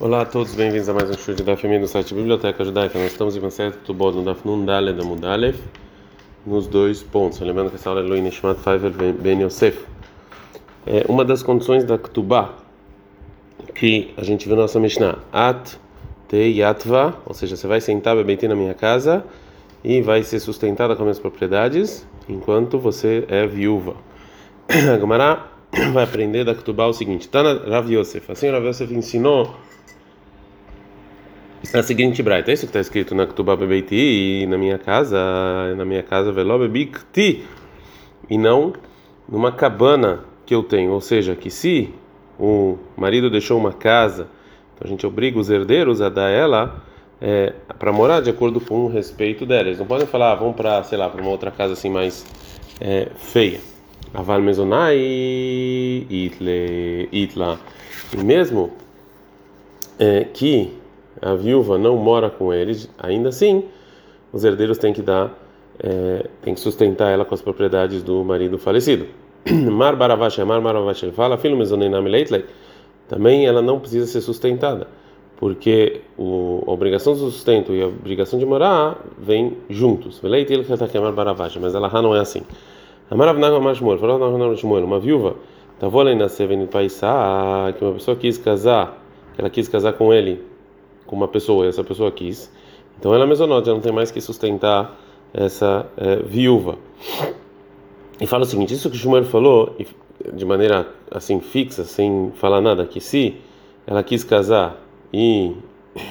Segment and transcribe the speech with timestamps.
[0.00, 2.98] Olá a todos, bem-vindos a mais um show de Daf do site Biblioteca Judaica.
[2.98, 5.56] Nós estamos em Maset Tubod no Daf Nundale da Mudalev,
[6.44, 7.38] nos dois pontos.
[7.38, 9.86] Lembrando que essa aula é Luin Nishmat Faiver Ben Yosef.
[10.84, 12.56] É uma das condições da Ktubá
[13.72, 15.76] que a gente viu na nossa Mishnah, At
[16.28, 19.24] Te Yatva, ou seja, você vai sentar bebeitinho na minha casa
[19.84, 23.94] e vai ser sustentada com minhas propriedades enquanto você é viúva.
[24.98, 25.52] Gamará
[25.94, 29.54] vai aprender da Ktubá o seguinte: Tana Rav Yosef, assim Rav Yosef ensinou
[31.72, 35.18] a seguinte braita, é isso que está escrito na Ketubá Bebeiti e na minha casa,
[35.76, 37.44] na minha casa veló bebikti
[38.28, 38.72] e não
[39.28, 41.92] numa cabana que eu tenho, ou seja, que se
[42.38, 44.28] o marido deixou uma casa,
[44.74, 46.82] então a gente obriga os herdeiros a dar ela
[47.20, 49.68] é, para morar de acordo com o respeito dela.
[49.68, 52.26] Eles não podem falar, ah, vamos para, sei lá, para uma outra casa assim mais
[52.80, 53.60] é, feia.
[54.12, 54.40] Aval
[56.10, 57.58] itle itla.
[58.12, 58.72] E mesmo
[59.98, 60.83] é, que
[61.20, 63.64] a viúva não mora com eles, ainda assim,
[64.32, 65.32] os herdeiros têm que dar,
[65.78, 69.06] é, têm que sustentar ela com as propriedades do marido falecido.
[69.70, 72.44] Mar Baravash, Mar Maravash, ele fala, filho mezonenam leitlei,
[73.08, 74.88] também ela não precisa ser sustentada,
[75.36, 80.20] porque o, a obrigação do sustento e a obrigação de morar vêm juntos.
[80.22, 80.64] Leitil
[81.00, 82.42] Mar Baravash, mas ela não é assim.
[83.10, 85.36] Amarav Nagamash Shmuel, falou Nagamash Shmuel, uma viúva,
[86.16, 89.02] na Seven Paisá, que uma pessoa quis casar,
[89.36, 90.53] ela quis casar com ele
[91.14, 92.50] uma pessoa e essa pessoa quis,
[92.98, 94.98] então ela mesonota, não tem mais que sustentar
[95.32, 96.78] essa é, viúva.
[98.20, 99.76] E fala o seguinte: isso que o Shumer falou,
[100.32, 103.36] de maneira assim fixa, sem falar nada, que se
[103.86, 104.80] ela quis casar
[105.12, 105.54] e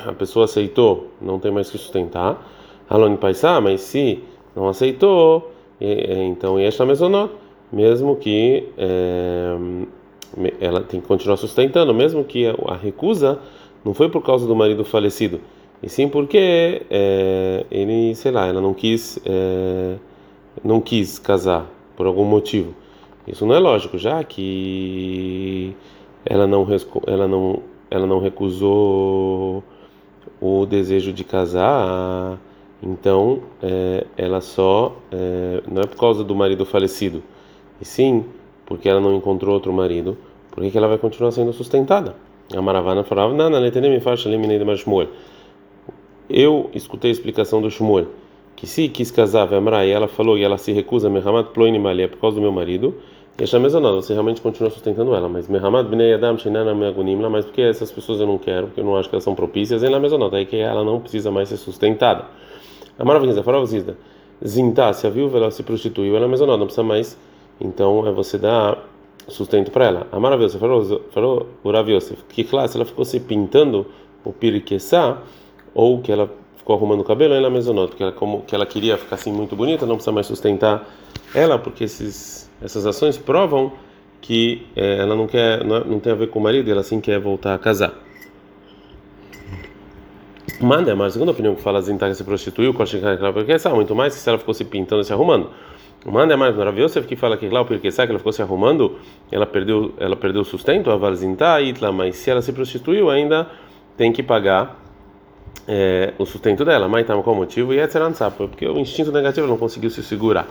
[0.06, 2.50] a pessoa aceitou, não tem mais que sustentar,
[2.90, 4.24] Alone Paisá, mas se
[4.56, 7.34] não aceitou, então esta mesonot,
[7.72, 9.58] mesmo que é,
[10.60, 13.40] ela tem que continuar sustentando, mesmo que a recusa
[13.84, 15.42] não foi por causa do marido falecido,
[15.82, 19.96] e sim porque é, ele, sei lá, ela não quis, é,
[20.64, 22.74] não quis casar por algum motivo.
[23.28, 25.76] Isso não é lógico, já que
[26.26, 26.66] ela não,
[27.06, 29.64] ela não, ela não recusou
[30.42, 32.40] o desejo de casar,
[32.82, 37.24] então é, ela só é, não é por causa do marido falecido,
[37.82, 38.26] e sim
[38.66, 40.18] porque ela não encontrou outro marido,
[40.52, 42.16] por que ela vai continuar sendo sustentada?
[42.56, 45.08] A Maravana falava: não, me Shmuel.
[46.30, 48.08] Eu escutei a explicação do Shmuel
[48.56, 52.08] que se quis casar, Vemra, e ela falou e ela se recusa, Mehamat Ploini Malia,
[52.08, 52.96] por causa do meu marido,
[53.38, 57.16] e a mesma nada, você realmente continua sustentando ela, mas Mehamat Bnei Adam Shinana Meagunim,
[57.16, 59.82] mas porque essas pessoas eu não quero, porque eu não acho que elas são propícias,
[59.84, 62.26] e na mesma nota, aí que ela não precisa mais ser sustentada.
[62.98, 63.98] A Maravilha, a Zizda,
[64.46, 67.18] Zinta, se a viúva ela se prostituiu, ela é mesma nota, não precisa mais,
[67.60, 68.78] então é você dar
[69.28, 70.08] sustento para ela.
[70.12, 73.86] A maravilhosa falou, falou o Rav Yosef, que classe ela ficou se pintando
[74.24, 75.22] o piriqueçá
[75.74, 78.66] ou que ela ficou arrumando o cabelo, ela mesmo nota, que ela como que ela
[78.66, 80.88] queria ficar assim muito bonita, não precisa mais sustentar
[81.34, 83.74] ela, porque esses essas ações provam
[84.22, 87.02] que é, ela não quer não, não, tem a ver com o marido, ela sim
[87.02, 87.94] quer voltar a casar.
[90.62, 94.30] Manda, mas a segunda opinião que fala que se prostituiu, porque muito mais que se
[94.30, 95.50] ela ficou se pintando e se arrumando.
[96.06, 96.78] Manda mais no Rav
[97.08, 98.98] que fala que lá o porque sabe que ela ficou se arrumando,
[99.32, 103.48] ela perdeu, ela perdeu o sustento, a valzinta itla, mas se ela se prostituiu ainda
[103.96, 104.80] tem que pagar
[105.66, 106.90] é, o sustento dela.
[106.90, 107.74] Mas tá qual motivo?
[107.74, 107.88] E é
[108.36, 110.46] porque o instinto negativo não conseguiu se segurar.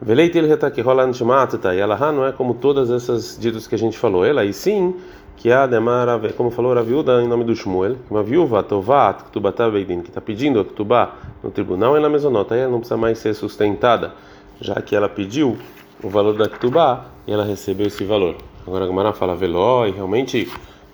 [0.00, 0.44] Veleitil
[0.74, 4.24] que rola e ela não é como todas essas ditos que a gente falou.
[4.24, 4.96] Ela e sim
[5.36, 9.70] que a demara, como falou a viúva em nome do Shmuel, uma viúva tovat ktubata
[9.70, 13.18] beidin que está pedindo a ktubá no tribunal, ela mesma nota, ela não precisa mais
[13.18, 14.12] ser sustentada
[14.60, 15.56] já que ela pediu
[16.02, 18.36] o valor da Ketubá e ela recebeu esse valor.
[18.66, 20.50] Agora a Gamara fala veló e realmente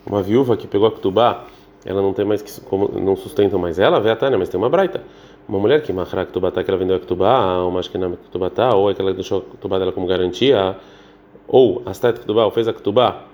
[0.07, 1.45] uma viúva que pegou a Ketubá,
[1.85, 4.59] ela não tem mais que como não sustenta mais ela, vê a Tânia, mas tem
[4.59, 5.03] uma braita.
[5.49, 8.75] Uma mulher que machra Ketubá que ela vendeu a Ketubá, ou mais que na Ketubá
[8.75, 10.77] ou é que ela deixou a Ketubá dela como garantia,
[11.47, 13.25] ou a Stat Ketubá, ou fez a Ketubá,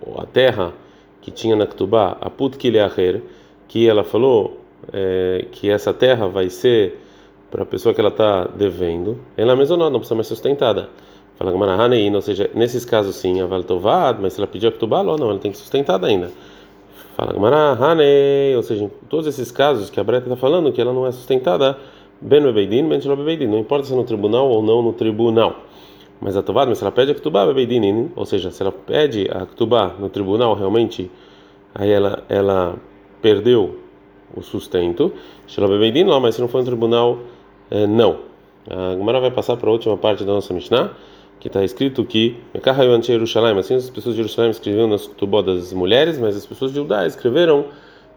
[0.00, 0.72] ou a terra
[1.20, 3.22] que tinha na Ketubá, a Put Kileacher,
[3.66, 4.60] que ela falou
[4.92, 6.98] é, que essa terra vai ser
[7.50, 10.88] para a pessoa que ela está devendo, ela mesma não, não precisa mais sustentada.
[11.36, 15.04] Fala Gamara ou seja, nesses casos sim, a Valtovad, mas se ela pedir a Ktubal,
[15.04, 16.30] não, ela tem que sustentada ainda.
[17.16, 17.78] Fala Gamara
[18.56, 21.12] ou seja, em todos esses casos que a Breta está falando que ela não é
[21.12, 21.78] sustentada,
[22.20, 25.56] Ben Bebeidin, Ben Bebeidin, não importa se é no tribunal ou não no tribunal.
[26.20, 29.26] Mas a Tovad, mas se ela pede a Ktubá, Bebeidin, ou seja, se ela pede
[29.30, 31.10] a Ktubá no tribunal, realmente,
[31.74, 32.76] aí ela, ela
[33.22, 33.78] perdeu
[34.36, 35.10] o sustento.
[35.56, 37.18] Bebeidin, mas se não for no tribunal
[37.70, 38.18] é, não.
[38.68, 40.90] A Gemara vai passar para a última parte da nossa Mishnah,
[41.38, 42.36] que está escrito que
[43.58, 47.06] assim as pessoas de Jerusalém escreviam nas tubó das mulheres, mas as pessoas de Judá
[47.06, 47.64] escreveram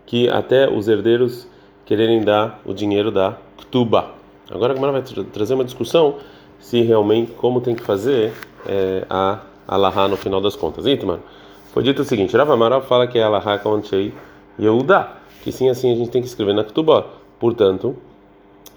[0.05, 1.47] que até os herdeiros
[1.85, 4.11] quererem dar o dinheiro da Ktuba.
[4.51, 6.15] Agora a Gemara vai trazer uma discussão
[6.59, 8.33] se realmente como tem que fazer
[8.67, 10.85] é, a Alaha no final das contas.
[10.85, 11.19] Itmar,
[11.73, 14.13] foi dito o seguinte: Rav Amaral fala que é Alaha Konchei
[14.59, 15.07] Yehuda,
[15.41, 17.07] que sim, assim a gente tem que escrever na Ktuba.
[17.39, 17.95] Portanto,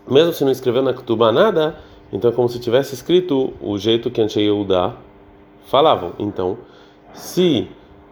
[0.09, 1.77] mesmo se não escrever na Ktuba nada,
[2.13, 4.95] então é como se tivesse escrito o jeito que Anshei Yehuda
[5.67, 6.13] falavam.
[6.19, 6.59] Então,
[7.13, 7.69] se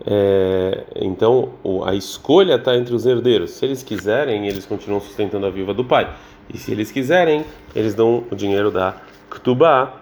[0.06, 1.50] é, então
[1.84, 3.52] a escolha está entre os herdeiros.
[3.52, 6.12] Se eles quiserem, eles continuam sustentando a viúva do pai.
[6.52, 7.44] E se eles quiserem,
[7.74, 8.96] eles dão o dinheiro da
[9.30, 10.00] Ktubá,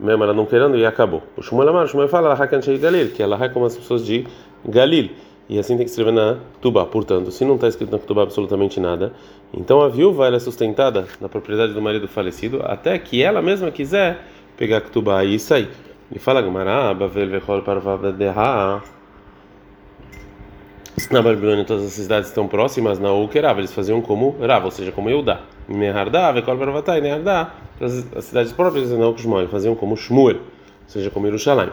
[0.00, 1.22] mesmo ela não querendo, e acabou.
[1.36, 4.26] O Shmuel Amar, Shmuel fala, Lahakan Galil, que ela é como as pessoas de
[4.66, 5.10] Galil.
[5.48, 6.84] E assim tem que escrever na Ktubá.
[6.86, 9.12] Portanto, se não está escrito na Ktubá absolutamente nada,
[9.54, 14.24] então a viúva é sustentada na propriedade do marido falecido até que ela mesma quiser
[14.56, 15.68] pegar a Ktubá e sair.
[16.10, 18.82] E fala, Gamara, Bavel Vechol Parvav Deha
[21.10, 24.90] na Babilônia todas as cidades estão próximas, na Ukerav, eles faziam como Rav, ou seja,
[24.90, 25.40] como Eudá.
[25.68, 30.42] Nehardá, Vekol Barvatá, Nehardá, as cidades próprias, não Kushmoel, faziam como Shmuel, ou
[30.88, 31.72] seja, como Yerushalayim.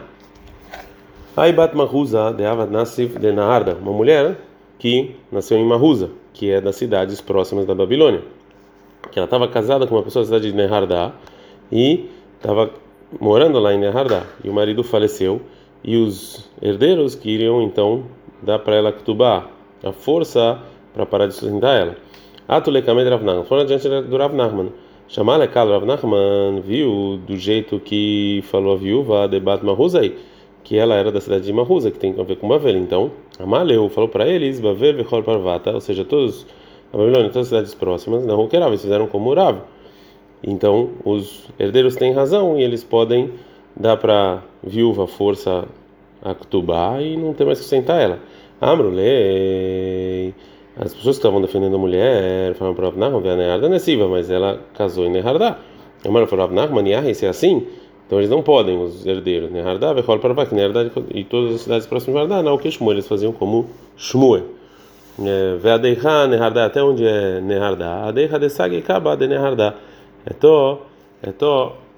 [1.36, 4.38] Aí Bat Mahuza, de Avad de Naharda, uma mulher
[4.78, 8.22] que nasceu em Mahuza, que é das cidades próximas da Babilônia.
[9.10, 11.12] Que ela estava casada com uma pessoa da cidade de Nehardá
[11.72, 12.70] e estava
[13.20, 14.22] morando lá em Nehardá.
[14.44, 15.40] E o marido faleceu
[15.82, 18.04] e os herdeiros queriam então
[18.40, 19.48] dá para ela Ktubá,
[19.82, 20.60] a força
[20.92, 21.96] para parar de sustentar ela.
[22.46, 24.68] Atule Kamed Rav Nachman, foram adiante do Rav Nachman.
[25.08, 30.14] Chamar Lekal Rav Nachman viu do jeito que falou a viúva de Bat Mahuzai,
[30.64, 32.76] que ela era da cidade de Mahuza, que tem a ver com Bavel.
[32.76, 36.46] Então, Amaleu falou para eles, Bavel Vechol Parvata, ou seja, todos,
[36.92, 39.58] a Babilônia, todas as cidades próximas, não Rukerav, eles fizeram como Rav.
[40.42, 43.30] Então, os herdeiros têm razão e eles podem
[43.76, 45.66] dar para viúva força
[46.22, 48.18] a Ktubá e não ter mais que sentar ela.
[48.60, 50.34] Amrulei.
[50.76, 55.58] As pessoas que estavam defendendo a mulher falaram para Nessiva, mas ela casou em Nehardá.
[56.04, 57.66] A mulher falou, Avnachman, Yahya, se é assim,
[58.06, 59.50] então eles não podem, os herdeiros.
[59.50, 60.84] Nehardá, Vechol para Vak, Nehardá
[61.14, 63.66] e todas as cidades próximas de Nehardá, não, o que Shmuel, eles faziam como
[63.96, 64.44] Shmuel.
[65.18, 68.08] É, Veadeiha, Nehardá, até onde é Nehardá?
[68.08, 69.74] Adeiha de Sag e Kaba de Nehardá.
[70.26, 70.78] É to,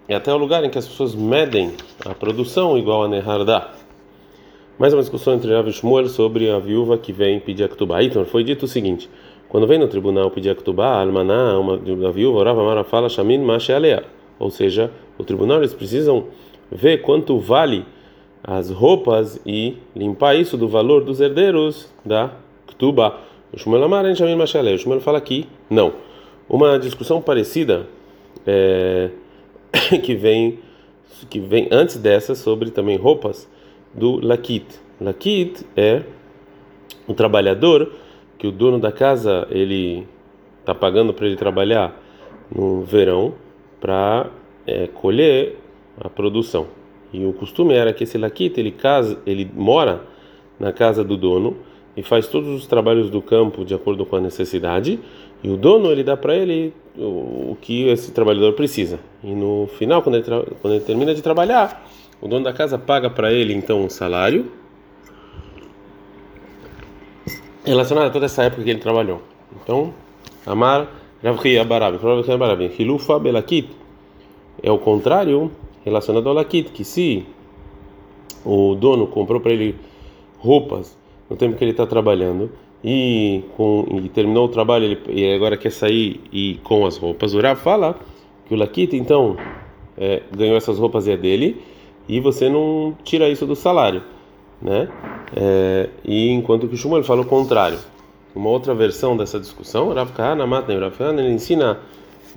[0.08, 1.72] é até o lugar em que as pessoas medem
[2.04, 3.70] a produção igual a Nehardá.
[4.78, 8.02] Mais uma discussão entre Rav e Shmuel sobre a viúva que vem pedir a Ktubá.
[8.02, 9.08] Então, foi dito o seguinte:
[9.48, 13.08] quando vem no tribunal pedir a Ktubá, a Almaná, uma da viúva, Rav Amara fala
[13.08, 14.04] Shamin Mashalea.
[14.38, 16.26] Ou seja, o tribunal eles precisam
[16.70, 17.84] ver quanto vale
[18.42, 22.32] as roupas e limpar isso do valor dos herdeiros da
[22.66, 23.20] Ktubá.
[23.52, 24.74] O Shmuel Amara Shamin Mashalea.
[24.74, 25.94] O Shmuel fala aqui, não.
[26.48, 27.86] Uma discussão parecida
[28.46, 29.10] é,
[30.02, 30.60] que vem
[31.30, 33.48] que vem antes dessa sobre também roupas
[33.94, 34.66] do Lakit.
[35.00, 36.02] Lakit é
[37.06, 37.90] o trabalhador
[38.38, 40.06] que o dono da casa ele
[40.60, 41.98] está pagando para ele trabalhar
[42.54, 43.34] no verão
[43.80, 44.30] para
[44.66, 45.56] é, colher
[46.00, 46.66] a produção.
[47.12, 50.02] E o costume era que esse Lakit ele casa, ele mora
[50.58, 51.56] na casa do dono
[51.96, 54.98] e faz todos os trabalhos do campo de acordo com a necessidade
[55.42, 59.66] e o dono ele dá para ele o, o, que esse trabalhador precisa e no
[59.78, 60.24] final quando ele,
[60.60, 61.86] quando ele termina de trabalhar
[62.20, 64.50] o dono da casa paga para ele então um salário
[67.66, 69.20] relacionado a toda essa época que ele trabalhou.
[69.60, 69.92] Então,
[70.46, 70.88] Amar
[71.22, 71.98] Ravri Abarabi,
[72.32, 73.68] Abarabi, Hilufa Belakit
[74.62, 75.50] é o contrário
[75.84, 77.24] relacionado ao Lakit, que se
[78.44, 79.74] o dono comprou para ele
[80.38, 80.96] roupas
[81.28, 82.50] no tempo que ele está trabalhando
[82.82, 87.34] e, com, e terminou o trabalho ele, e agora quer sair e com as roupas,
[87.34, 87.98] o Rav fala
[88.46, 89.36] que o Lakit então
[89.96, 91.60] é, ganhou essas roupas e é dele
[92.08, 94.02] e você não tira isso do salário,
[94.62, 94.88] né?
[95.34, 97.78] É, e enquanto que o Shmuel fala o contrário.
[98.34, 101.80] Uma outra versão dessa discussão, Rav Kahana Matne, Rav Kahana, ele ensina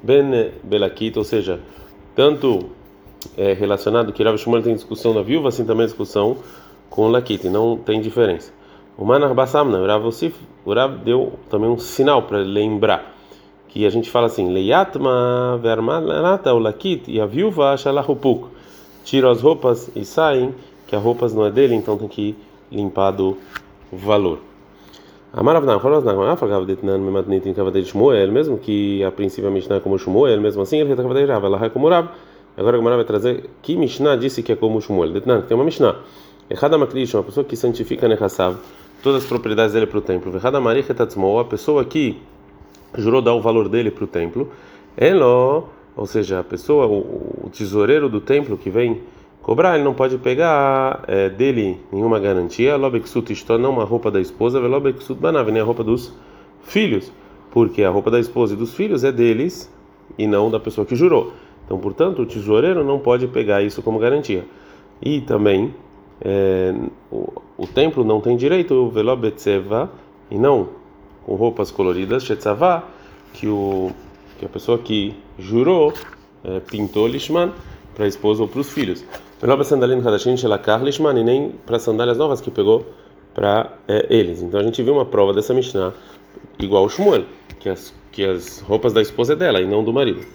[0.02, 1.60] Ben Belakit, ou seja,
[2.20, 2.66] tanto
[3.38, 6.36] é, relacionado que Rav Shmuel tem discussão na viúva, assim também discussão
[6.90, 8.52] com o Lakit, não tem diferença.
[8.98, 10.36] O Manar Basamna, Osif,
[10.66, 13.16] o Rav deu também um sinal para lembrar
[13.70, 18.50] que a gente fala assim, Leiatma vermanata o Lakit e a viúva Shalahupuk
[19.06, 20.54] tiram as roupas e saem,
[20.88, 22.36] que as roupas não é dele, então tem que
[22.70, 23.38] limpar do
[23.94, 24.49] valor.
[28.31, 31.88] Mesmo que a princípio a Mishnah é como Shmuel, mesmo assim ele ela é como
[31.88, 32.09] Rav.
[32.57, 35.21] Agora a Gemara vai trazer que Mishnah disse que é como Shmuel.
[35.21, 35.98] Tem uma Mishnah.
[36.50, 38.57] Errada Makrish, uma pessoa que santifica Nechassav,
[39.03, 40.36] todas as propriedades dele para o templo.
[40.36, 42.19] Errada Marichet a pessoa que
[42.98, 44.50] jurou dar o valor dele para o templo.
[44.98, 45.69] Elo
[46.00, 49.01] ou seja, a pessoa, o tesoureiro do templo que vem
[49.50, 52.77] cobrar, ele não pode pegar é, dele nenhuma garantia.
[52.77, 56.13] Lobexut isto não uma roupa da esposa, velobexut banav, nem a roupa dos
[56.62, 57.12] filhos,
[57.50, 59.68] porque a roupa da esposa e dos filhos é deles
[60.20, 61.34] e não da pessoa que jurou.
[61.65, 64.46] Então, portanto, o tesoureiro não pode pegar isso como garantia.
[65.01, 65.74] E também
[66.22, 66.72] é,
[67.12, 69.89] o, o, templo não tem direito, velobetzeva,
[70.29, 70.70] e não
[71.25, 72.84] com roupas coloridas, shetzavá,
[73.34, 73.89] que, o,
[74.38, 75.91] que a pessoa que jurou
[76.44, 77.51] é, pintou lishman
[77.96, 79.03] para a esposa ou para os filhos.
[79.41, 82.86] Velobesandalin hadashin shelakar lishman, e nem para sandálias novas que pegou
[83.34, 84.41] para é, eles.
[84.41, 85.93] Então a gente viu uma prova dessa Mishnah
[86.60, 87.24] igual o Shmuel,
[87.60, 90.25] que as, que as roupas da esposa é dela e não do marido.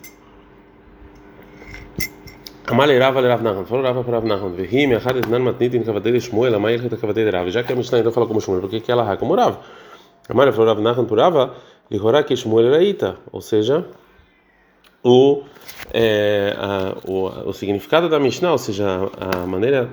[2.67, 5.85] Amalei Rava le Rav Nachman, falou Rava para Rav Nachman, vehim achad etnan matnit in
[5.85, 8.81] kavadei Shmuel, amai elchet kavadei Rav, já que a Mishnah então fala como Shmuel, porque
[8.81, 9.59] que ela ha como Rav?
[10.31, 11.55] Amalei falou Rav Nachman por Rava,
[11.91, 13.85] lihorá que Shmuel era ita, ou seja,
[15.05, 15.43] o,
[15.93, 19.91] é, a, o, o significado da Mishnah, ou seja, a maneira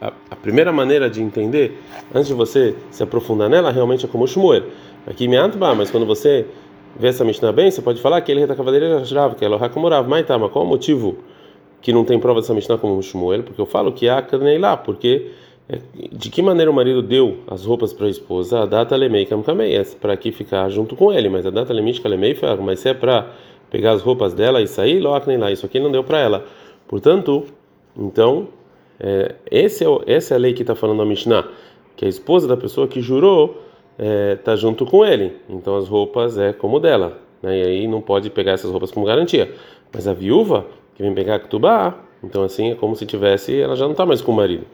[0.00, 1.82] a, a, primeira maneira de entender,
[2.14, 4.64] antes de você se aprofundar nela, realmente é como Shmuel.
[5.06, 5.36] Aqui me
[5.74, 6.46] mas quando você
[6.98, 9.48] vê essa Mishnah bem, você pode falar que ele é da cavaleira Rav, que é
[9.48, 10.08] Elohá como Rav.
[10.08, 11.16] Mas tá, mas qual o motivo?
[11.86, 14.20] que não tem prova dessa Mishnah como Shmuel, porque eu falo que há
[14.58, 15.30] lá, porque
[15.68, 15.78] é,
[16.12, 18.62] de que maneira o marido deu as roupas para a esposa?
[18.62, 21.92] A data lemei kamei, é para que ficar junto com ele, mas a data lemei
[22.60, 23.30] mas se é para
[23.70, 26.44] pegar as roupas dela e sair, loacnei lá, isso aqui não deu para ela.
[26.86, 27.44] Portanto,
[27.96, 28.48] então,
[29.00, 31.48] é, esse é, essa é a lei que está falando a Mishnah,
[31.96, 33.62] que a esposa da pessoa que jurou
[33.98, 37.58] está é, junto com ele, então as roupas é como dela, né?
[37.58, 39.52] e aí não pode pegar essas roupas como garantia.
[39.92, 43.84] Mas a viúva que vem pegar Ktubá, então assim é como se tivesse, ela já
[43.84, 44.66] não está mais com o marido.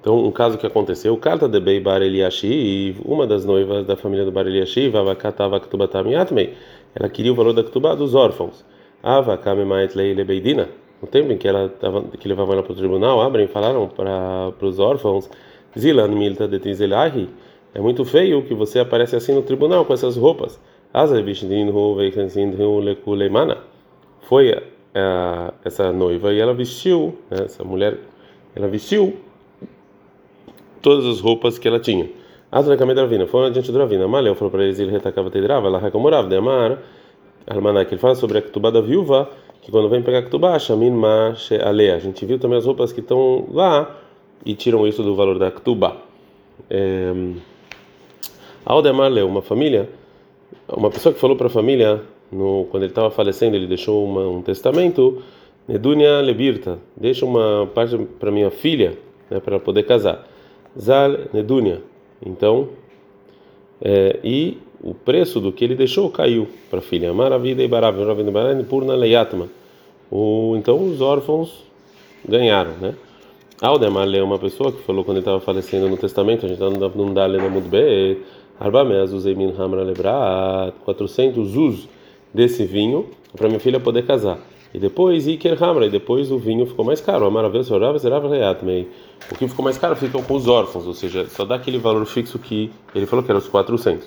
[0.00, 4.24] Então, um caso que aconteceu, Karta de Bei Bar Eliashi, uma das noivas da família
[4.24, 6.54] do Bar Eliashi, Vavakatava Ktubatam Yatmei,
[6.94, 8.64] ela queria o valor da Ktubá dos órfãos.
[9.02, 10.68] Avakame Mait Leile Beidina,
[11.00, 14.66] no tempo em que ela tava, que levavam ela para o tribunal, abrem falaram para
[14.66, 15.30] os órfãos,
[15.78, 17.28] Zilan Milta de Tizelahi,
[17.74, 20.60] é muito feio que você aparece assim no tribunal com essas roupas.
[24.22, 24.52] Foi
[24.94, 27.96] a, essa noiva e ela vestiu, né, essa mulher,
[28.54, 29.16] ela vestiu
[30.82, 32.08] todas as roupas que ela tinha.
[32.52, 34.08] Asra Kamed Ravina, foi adiante do Ravina.
[34.08, 36.78] Maleu falou para eles, ele retacava tedrava, ela recomorava, de Amar,
[37.46, 39.30] Almanak, ele fala sobre a Ketubá da viúva,
[39.62, 41.96] que quando vem pegar a Ketubá, Shamin Ma Alea.
[41.96, 43.96] A gente viu também as roupas que estão lá
[44.44, 45.96] e tiram isso do valor da Ketubá.
[46.68, 47.12] É,
[48.64, 49.88] Aldemar leu, uma família,
[50.68, 54.26] uma pessoa que falou para a família, no, quando ele estava falecendo, ele deixou uma,
[54.28, 55.22] um testamento,
[55.68, 58.98] Nedunia Lebirta, deixa uma parte para minha filha,
[59.30, 60.26] né, para poder casar.
[60.78, 61.80] Zal Nedunia.
[62.24, 62.68] Então,
[63.80, 67.12] é, e o preço do que ele deixou caiu para a filha.
[67.12, 67.96] Maravilha e Barav,
[68.68, 69.48] Purna Leyatma.
[70.56, 71.62] Então os órfãos
[72.26, 72.94] ganharam, né?
[73.60, 76.70] Aldemar é uma pessoa que falou quando ele estava falecendo no testamento, a gente dá,
[76.70, 78.18] não dá lendo muito bem,
[78.58, 81.88] Arba Meaz Emin Hamra Lebrat, 400 us
[82.32, 84.38] desse vinho para minha filha poder casar.
[84.72, 87.26] E depois Iker Hamra, e depois o vinho ficou mais caro.
[87.26, 88.88] A maravilha serava serava reatmei.
[89.30, 92.06] O que ficou mais caro ficam com os órfãos, ou seja, só dá aquele valor
[92.06, 94.06] fixo que ele falou que era os 400.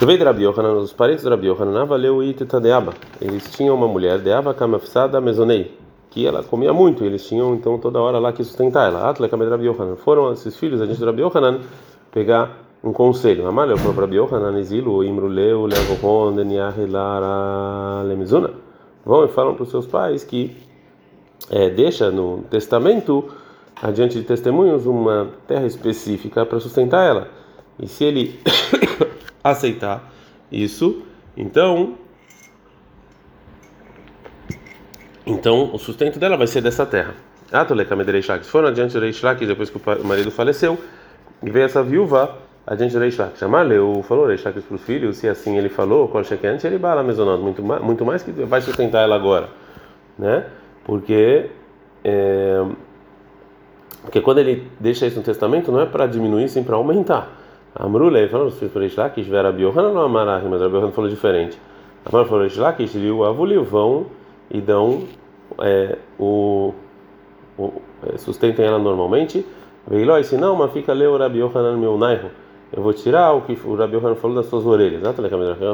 [0.00, 2.94] Veio de Rabi Yohanan, os parentes de Rabi Yohanan, valeu Iteta deaba.
[3.20, 5.76] Eles tinham uma mulher, deaba kamafsada mesonei,
[6.10, 9.08] que ela comia muito, eles tinham então toda hora lá que sustentar ela.
[9.08, 9.96] Atle kamed Rabi Yohanan.
[9.96, 11.60] Foram esses filhos, a gente de Rabi Yohanan,
[12.12, 13.46] pegar um conselho.
[13.46, 18.63] Amaleu falou para Biohanan, Izilu, Imruleu, Levohon, Deniahilara, Lemizuna.
[19.04, 20.56] Vão e falam para os seus pais que
[21.50, 23.30] é, deixa no testamento,
[23.82, 27.28] adiante de testemunhos, uma terra específica para sustentar ela.
[27.78, 28.40] E se ele
[29.42, 30.12] aceitar
[30.50, 31.02] isso,
[31.36, 31.96] então
[35.26, 37.14] então o sustento dela vai ser dessa terra.
[37.50, 38.44] Atole Kamedereishak.
[38.44, 40.78] Se foram adiante de Reishlak, depois que o marido faleceu,
[41.42, 45.18] e veio essa viúva a gente Reish Lakish Amaleu falou Reish Lakish para os filhos,
[45.18, 48.60] se assim ele falou, cheque antes ele bala mesonot, muito mais, muito mais que vai
[48.62, 49.48] sustentar ela agora,
[50.18, 50.46] né?
[50.84, 51.50] Porque
[52.02, 52.64] é,
[54.02, 57.28] porque quando ele deixa isso no testamento não é para diminuir, sim para aumentar.
[57.74, 60.92] Amrule, ele falou os filhos para Reish Lakish, Vera Biohana não Amarahi, mas a Biohana
[60.92, 61.58] falou diferente.
[62.06, 64.06] Amar falou Reish Lakish, o Avulil vão
[64.50, 65.04] e dão
[65.58, 66.72] é, o,
[67.58, 67.72] o
[68.06, 69.44] é, sustentem ela normalmente.
[69.86, 72.43] Veiloi, se não, mas fica leu Rabi Yohanan meu nairo
[72.76, 75.00] eu vou tirar o que o Rabi Yohanan falou das suas orelhas.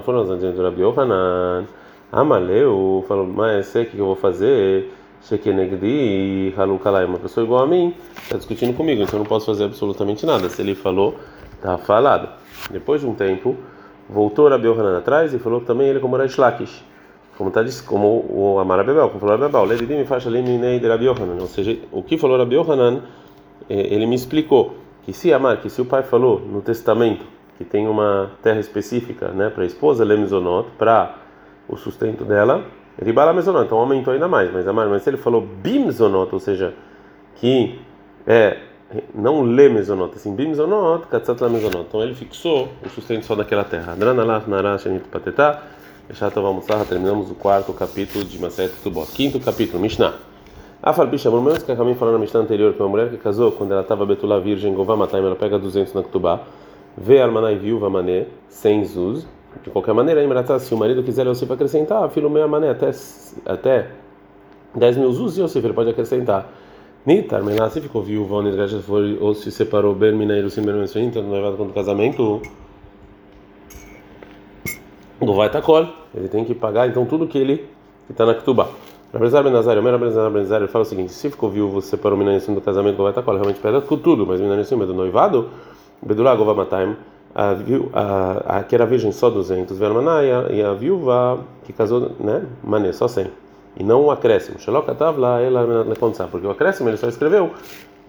[0.04, 1.64] Foram as antes do Rabi Yohanan.
[2.12, 4.92] Amaleu falou, mas sei o que eu vou fazer.
[5.22, 9.64] Shekenegdi Halukalai, uma pessoa igual a mim, está discutindo comigo, então eu não posso fazer
[9.64, 10.48] absolutamente nada.
[10.48, 11.14] Se ele falou,
[11.54, 12.28] está falado.
[12.70, 13.54] Depois de um tempo,
[14.08, 16.82] voltou Rabi Yohanan atrás e falou também ele como era Shlakish.
[17.40, 21.40] como tá como o Amar Bebel, como falou Bebel, Ledidim faixa liminei de Rabi Yohanan,
[21.40, 23.00] ou seja, o que falou Rabi Yohanan,
[23.68, 27.24] ele me explicou que se Amar, que se o pai falou no testamento
[27.58, 31.14] que tem uma terra específica, né, para a esposa, Lemizonot, para
[31.68, 32.64] o sustento dela,
[33.02, 36.74] Ribala Mezonot, então aumentou ainda mais, mas Amar, mas se ele falou Bimzonot, ou seja,
[37.36, 37.78] que
[38.26, 38.58] é
[39.14, 41.86] não lê mesonot, assim, bim mesonot, katzat la mesonot.
[41.88, 43.94] Então ele fixou o sustento só daquela terra.
[43.94, 45.62] Dranalach narash anit patetá.
[46.88, 49.12] Terminamos o quarto capítulo de Maset Tubot.
[49.12, 50.14] Quinto capítulo, Mishnah.
[50.82, 53.18] Afal Bisha, pelo menos que a Kamim falou na Mishnah anterior, que uma mulher que
[53.18, 56.40] casou quando ela estava betulá virgem, gová matai, ela pega 200 na Ktubá,
[56.96, 59.26] vê almanai viúva mané, sem zuz.
[59.62, 60.22] De qualquer maneira,
[60.58, 62.90] se o marido quiser Yosef acrescentar, filho meia mané, até,
[63.44, 63.90] até
[64.74, 66.48] 10 mil zuz, Yosef ele pode acrescentar.
[67.04, 68.36] Nitar, Menassi ficou viúva,
[69.20, 72.40] ou se separou Ben Mineiro, Sim Ben Mensuim, então noivado quando casamento,
[75.20, 77.68] não vai col, ele tem que pagar então tudo que ele
[78.08, 78.68] está na Ketubá.
[79.12, 82.60] Rabezar Benazar, o Rabezar Benazar, ele fala o seguinte: se ficou viúvo, separou Mineiro do
[82.60, 85.48] casamento, vai col, realmente pega tudo, mas Mineiro é do noivado,
[86.00, 86.96] Bedulá Gova Mataim,
[87.34, 87.56] a,
[87.92, 92.12] a, a, que era virgem só 200, Vermaná, e a, e a viúva que casou,
[92.20, 93.30] né, Mané, só 100
[93.76, 94.58] e não o acréscimo.
[95.16, 95.86] lá, ela
[96.30, 97.52] porque o acréscimo ele só escreveu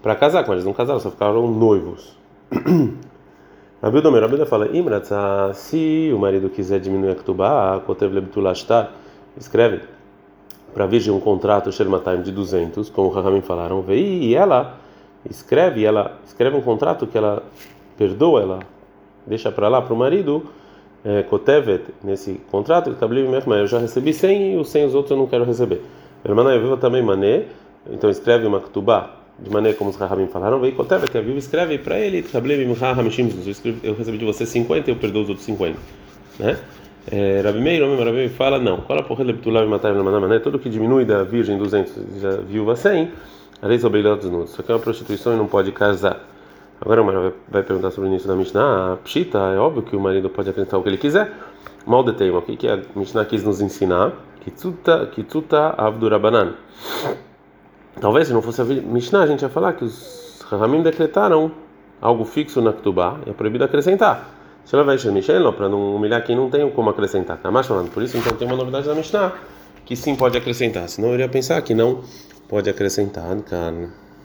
[0.01, 2.17] para casar, mas eles não casaram, só ficaram noivos.
[3.81, 8.91] Rabi Domer, Rabi fala, Imratza, se o marido quiser diminuir a ketubá, kotev lebtulashtar,
[9.37, 9.81] escreve
[10.73, 14.77] para a virgem um contrato Shermatime de 200, como o Rahamim falaram, veio e ela
[15.29, 17.43] escreve, ela escreve um contrato que ela
[17.97, 18.59] perdoa, ela
[19.25, 20.43] deixa para lá para o marido
[21.03, 25.27] é, Kotevet, nesse contrato, eu já recebi 100 e os 100 os outros eu não
[25.27, 25.81] quero receber.
[26.23, 27.45] Irmã viva também mané,
[27.89, 31.77] então escreve uma ktubá, de maneira como os Rahamim falaram, veio Kotevet, a viva escreve
[31.77, 32.25] para ele,
[33.83, 35.77] eu recebi de você 50 e eu perdoo os outros 50.
[36.39, 36.57] Né?
[37.09, 40.59] É, Rabi Meir, homem Rabi fala, não, qual a porra de Betulav matar na tudo
[40.59, 43.11] que diminui da virgem 200 já viúva 100,
[43.61, 46.27] a lei sobre os nudos, isso aqui é uma prostituição e não pode casar.
[46.79, 48.93] Agora o marido vai perguntar sobre o início da Mishnah.
[48.93, 51.31] A Pshita, é óbvio que o marido pode acrescentar o que ele quiser.
[51.85, 54.13] Mal de tema, o que a Mishnah quis nos ensinar?
[54.43, 56.55] Kitsuta, kitsuta avdurabanan.
[57.99, 61.51] Talvez se não fosse a Mishnah, a gente ia falar que os Rahamim decretaram
[62.01, 64.40] algo fixo na Ktubá e é proibido acrescentar.
[64.65, 67.37] Se ela vai encher Michel, para não humilhar quem não tem como acrescentar.
[67.37, 67.91] Tá mais falando.
[67.91, 69.33] Por isso, então, tem uma novidade da Mishnah
[69.85, 70.87] que sim pode acrescentar.
[70.87, 72.01] Senão eu iria pensar que não
[72.47, 73.89] pode acrescentar, cara.